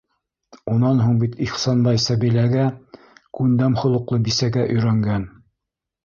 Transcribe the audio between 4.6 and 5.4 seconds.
өйрәнгән.